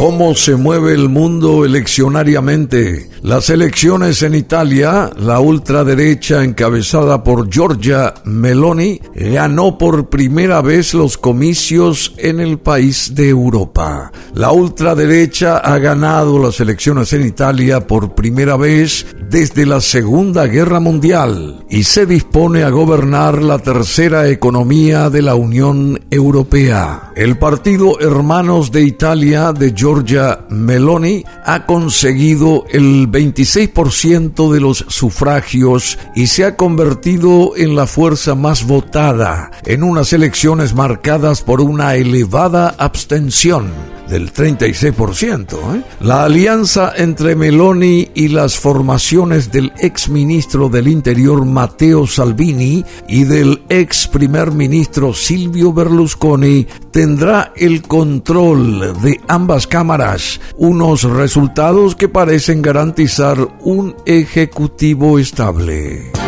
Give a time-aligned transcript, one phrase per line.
[0.00, 3.09] cómo se mueve el mundo eleccionariamente.
[3.22, 11.18] Las elecciones en Italia, la ultraderecha encabezada por Giorgia Meloni ganó por primera vez los
[11.18, 14.10] comicios en el país de Europa.
[14.32, 20.80] La ultraderecha ha ganado las elecciones en Italia por primera vez desde la Segunda Guerra
[20.80, 27.12] Mundial y se dispone a gobernar la tercera economía de la Unión Europea.
[27.14, 35.98] El partido Hermanos de Italia de Giorgia Meloni ha conseguido el 26% de los sufragios
[36.14, 41.94] y se ha convertido en la fuerza más votada en unas elecciones marcadas por una
[41.94, 45.76] elevada abstención del 36%.
[45.76, 45.82] ¿eh?
[46.00, 53.24] La alianza entre Meloni y las formaciones del ex ministro del Interior Matteo Salvini y
[53.24, 62.08] del ex primer ministro Silvio Berlusconi tendrá el control de ambas cámaras, unos resultados que
[62.08, 66.19] parecen garantizar un ejecutivo estable.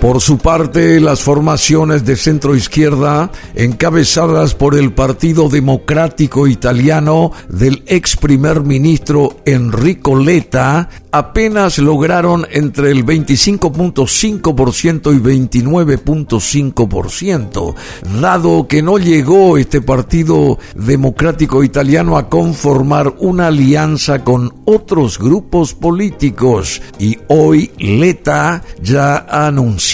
[0.00, 7.82] Por su parte, las formaciones de centro izquierda, encabezadas por el Partido Democrático Italiano del
[7.84, 17.74] ex primer ministro Enrico Letta, apenas lograron entre el 25.5% y 29.5%,
[18.20, 25.74] dado que no llegó este Partido Democrático Italiano a conformar una alianza con otros grupos
[25.74, 29.87] políticos y hoy Letta ya ha anunciado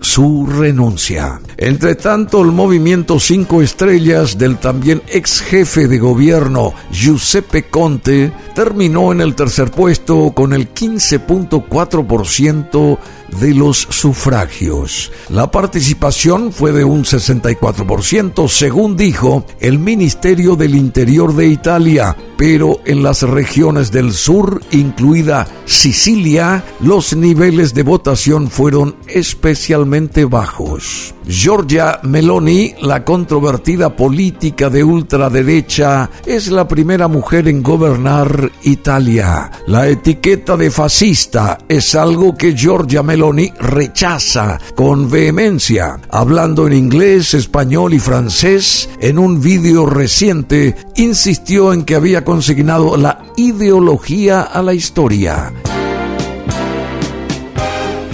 [0.00, 1.40] su renuncia.
[1.62, 9.12] Entre tanto, el movimiento Cinco Estrellas del también ex jefe de gobierno Giuseppe Conte terminó
[9.12, 12.98] en el tercer puesto con el 15.4%
[13.40, 15.12] de los sufragios.
[15.28, 22.80] La participación fue de un 64%, según dijo el Ministerio del Interior de Italia, pero
[22.84, 31.14] en las regiones del sur, incluida Sicilia, los niveles de votación fueron especialmente bajos.
[31.26, 39.50] Giorgia Meloni, la controvertida política de ultraderecha, es la primera mujer en gobernar Italia.
[39.66, 46.00] La etiqueta de fascista es algo que Giorgia Meloni rechaza con vehemencia.
[46.10, 52.96] Hablando en inglés, español y francés, en un vídeo reciente, insistió en que había consignado
[52.96, 55.52] la ideología a la historia.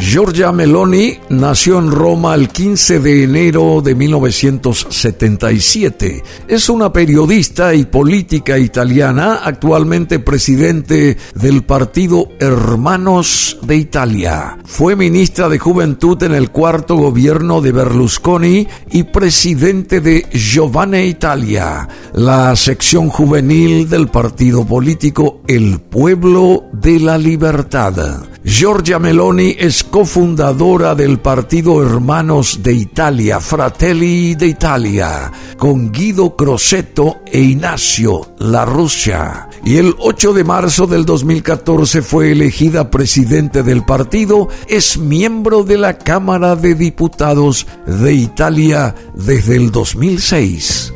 [0.01, 6.23] Giorgia Meloni nació en Roma el 15 de enero de 1977.
[6.47, 14.59] Es una periodista y política italiana, actualmente presidente del partido Hermanos de Italia.
[14.65, 21.89] Fue ministra de Juventud en el cuarto gobierno de Berlusconi y presidente de Giovane Italia,
[22.15, 28.29] la sección juvenil del partido político El Pueblo de la Libertad.
[28.49, 37.41] Giorgia Meloni es cofundadora del partido Hermanos de Italia, Fratelli d'Italia, con Guido Crosetto e
[37.41, 39.51] Ignacio La Russia.
[39.67, 45.77] Y el 8 de marzo del 2014 fue elegida presidente del partido, es miembro de
[45.77, 50.95] la Cámara de Diputados de Italia desde el 2006.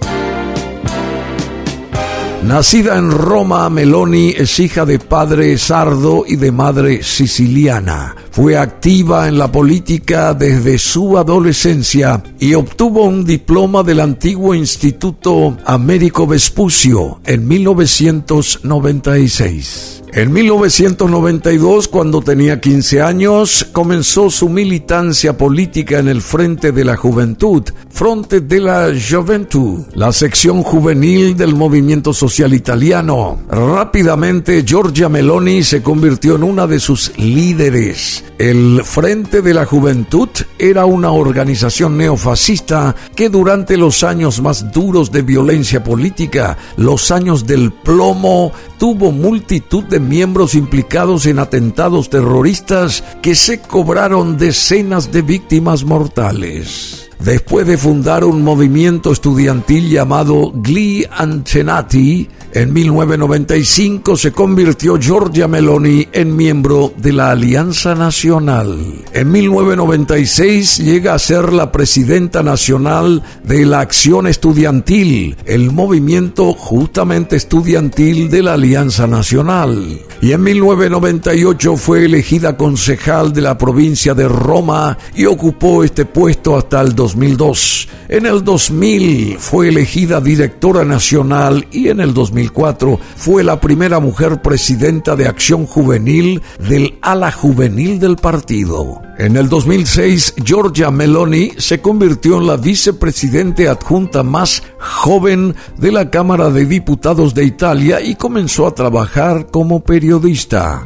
[2.42, 8.16] Nacida en Roma, Meloni es hija de padre sardo y de madre siciliana.
[8.32, 15.56] Fue activa en la política desde su adolescencia y obtuvo un diploma del antiguo Instituto
[15.64, 19.91] Américo Vespucio en 1996.
[20.14, 26.96] En 1992, cuando tenía 15 años, comenzó su militancia política en el Frente de la
[26.96, 33.40] Juventud, Fronte de la Juventud, la sección juvenil del movimiento social italiano.
[33.48, 38.22] Rápidamente, Giorgia Meloni se convirtió en una de sus líderes.
[38.36, 40.28] El Frente de la Juventud
[40.58, 47.46] era una organización neofascista que durante los años más duros de violencia política, los años
[47.46, 55.22] del plomo, tuvo multitud de miembros implicados en atentados terroristas que se cobraron decenas de
[55.22, 57.10] víctimas mortales.
[57.18, 66.06] Después de fundar un movimiento estudiantil llamado Gli Ancenati, En 1995 se convirtió Giorgia Meloni
[66.12, 68.78] en miembro de la Alianza Nacional.
[69.14, 77.36] En 1996 llega a ser la presidenta nacional de la Acción Estudiantil, el movimiento justamente
[77.36, 80.00] estudiantil de la Alianza Nacional.
[80.20, 86.56] Y en 1998 fue elegida concejal de la provincia de Roma y ocupó este puesto
[86.56, 87.88] hasta el 2002.
[88.08, 94.42] En el 2000 fue elegida directora nacional y en el 2004 fue la primera mujer
[94.42, 99.00] presidenta de Acción Juvenil del ala juvenil del partido.
[99.18, 106.10] En el 2006, Giorgia Meloni se convirtió en la vicepresidente adjunta más joven de la
[106.10, 110.84] Cámara de Diputados de Italia y comenzó a trabajar como periodista.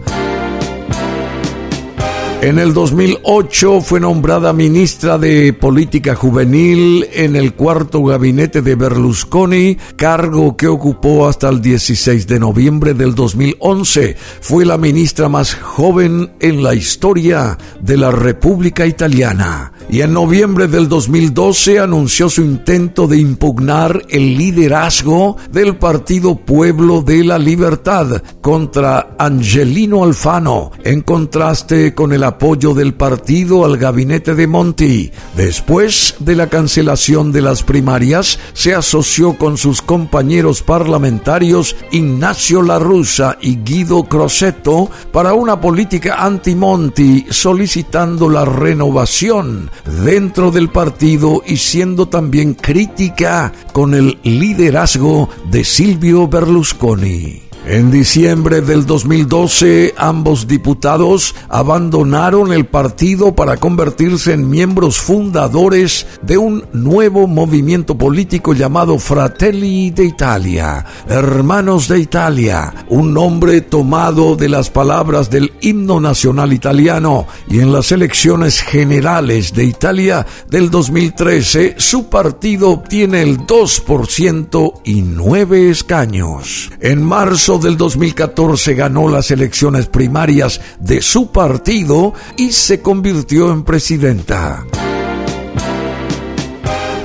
[2.42, 9.76] En el 2008 fue nombrada ministra de Política Juvenil en el cuarto gabinete de Berlusconi,
[9.96, 14.16] cargo que ocupó hasta el 16 de noviembre del 2011.
[14.42, 19.72] Fue la ministra más joven en la historia de la República Italiana.
[19.88, 27.02] Y en noviembre del 2012 anunció su intento de impugnar el liderazgo del Partido Pueblo
[27.02, 34.34] de la Libertad contra Angelino Alfano, en contraste con el apoyo del partido al gabinete
[34.34, 35.12] de Monti.
[35.36, 42.80] Después de la cancelación de las primarias, se asoció con sus compañeros parlamentarios Ignacio La
[42.80, 51.56] Russa y Guido Crosetto para una política anti-Monti, solicitando la renovación dentro del partido y
[51.56, 57.45] siendo también crítica con el liderazgo de Silvio Berlusconi.
[57.68, 66.38] En diciembre del 2012, ambos diputados abandonaron el partido para convertirse en miembros fundadores de
[66.38, 74.70] un nuevo movimiento político llamado Fratelli d'Italia, Hermanos de Italia, un nombre tomado de las
[74.70, 82.08] palabras del himno nacional italiano y en las elecciones generales de Italia del 2013, su
[82.08, 86.70] partido obtiene el 2% y 9 escaños.
[86.80, 93.64] En marzo del 2014 ganó las elecciones primarias de su partido y se convirtió en
[93.64, 94.64] presidenta.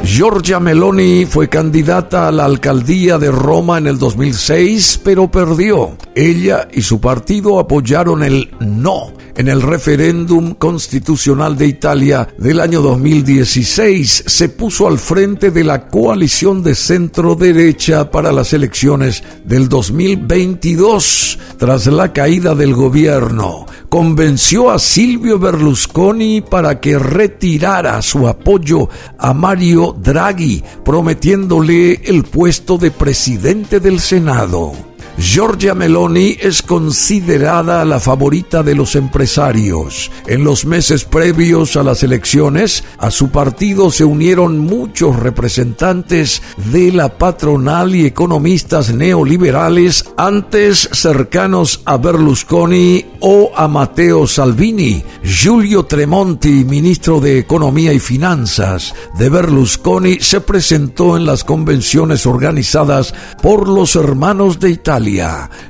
[0.04, 5.96] Giorgia Meloni fue candidata a la alcaldía de Roma en el 2006, pero perdió.
[6.16, 12.82] Ella y su partido apoyaron el no en el referéndum constitucional de Italia del año
[12.82, 14.24] 2016.
[14.28, 21.40] Se puso al frente de la coalición de centro derecha para las elecciones del 2022
[21.58, 23.66] tras la caída del gobierno.
[23.90, 32.78] Convenció a Silvio Berlusconi para que retirara su apoyo a Mario Draghi, prometiéndole el puesto
[32.78, 34.91] de presidente del Senado.
[35.22, 40.10] Giorgia Meloni es considerada la favorita de los empresarios.
[40.26, 46.42] En los meses previos a las elecciones, a su partido se unieron muchos representantes
[46.72, 55.04] de la patronal y economistas neoliberales antes cercanos a Berlusconi o a Matteo Salvini.
[55.24, 63.14] Giulio Tremonti, ministro de Economía y Finanzas de Berlusconi, se presentó en las convenciones organizadas
[63.44, 65.11] por los hermanos de Italia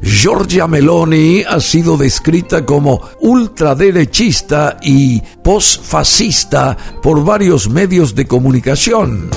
[0.01, 9.29] Giorgia Meloni ha sido descrita como ultraderechista y posfascista por varios medios de comunicación.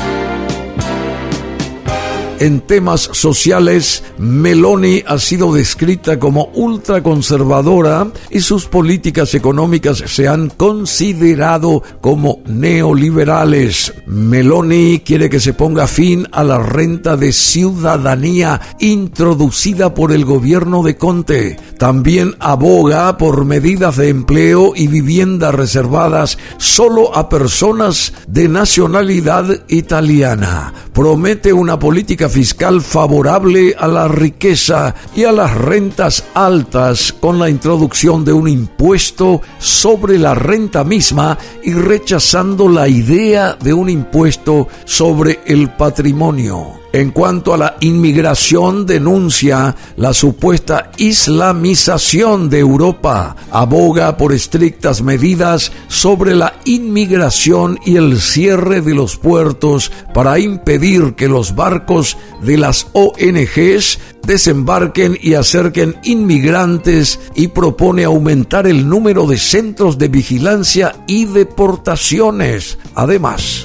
[2.45, 10.51] En temas sociales, Meloni ha sido descrita como ultraconservadora y sus políticas económicas se han
[10.51, 13.95] considerado como neoliberales.
[14.05, 20.83] Meloni quiere que se ponga fin a la renta de ciudadanía introducida por el gobierno
[20.83, 21.57] de Conte.
[21.79, 30.75] También aboga por medidas de empleo y vivienda reservadas solo a personas de nacionalidad italiana.
[30.93, 37.49] Promete una política fiscal favorable a la riqueza y a las rentas altas con la
[37.49, 44.67] introducción de un impuesto sobre la renta misma y rechazando la idea de un impuesto
[44.85, 46.84] sobre el patrimonio.
[46.95, 53.35] En cuanto a la inmigración, denuncia la supuesta islamización de Europa.
[53.51, 61.17] Aboga por estrictas medidas sobre la inmigración y el cierre de los puertos para impedir
[61.17, 69.27] que los barcos de las ONGs desembarquen y acerquen inmigrantes y propone aumentar el número
[69.27, 72.79] de centros de vigilancia y deportaciones.
[72.95, 73.65] Además,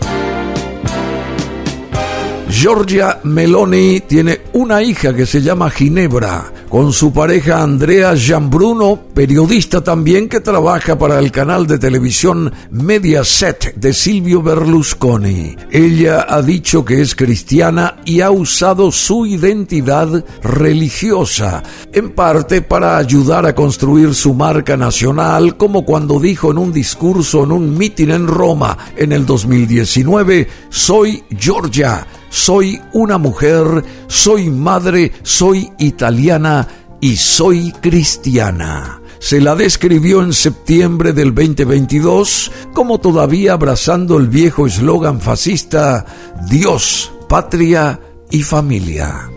[2.49, 9.83] Giorgia Meloni tiene una hija que se llama Ginebra, con su pareja Andrea Gianbruno, periodista
[9.83, 15.55] también que trabaja para el canal de televisión Mediaset de Silvio Berlusconi.
[15.69, 21.61] Ella ha dicho que es cristiana y ha usado su identidad religiosa,
[21.93, 27.43] en parte para ayudar a construir su marca nacional, como cuando dijo en un discurso
[27.43, 35.11] en un mitin en Roma en el 2019, soy Georgia soy una mujer, soy madre,
[35.23, 36.67] soy italiana
[37.01, 39.01] y soy cristiana.
[39.19, 46.05] Se la describió en septiembre del 2022 como todavía abrazando el viejo eslogan fascista
[46.49, 47.99] Dios, patria
[48.31, 49.29] y familia.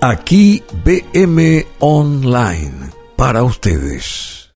[0.00, 2.72] Aquí BM Online
[3.16, 4.39] para ustedes.